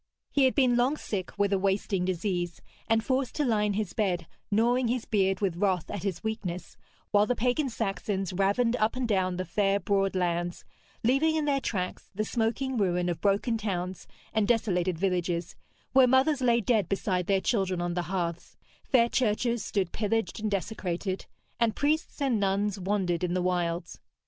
[0.31, 2.59] He had been long sick with a wasting disease,
[2.89, 6.75] and forced to lie in his bed, gnawing his beard with wrath at his weakness,
[7.11, 10.65] while the pagan Saxons ravened up and down the fair broad lands,
[11.03, 15.55] leaving in their tracks the smoking ruin of broken towns and desolated villages,
[15.93, 20.49] where mothers lay dead beside their children on the hearths, fair churches stood pillaged and
[20.49, 21.27] desecrated,
[21.59, 23.99] and priests and nuns wandered in the wilds.